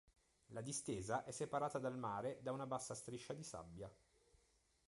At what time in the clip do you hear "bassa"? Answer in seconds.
2.65-2.95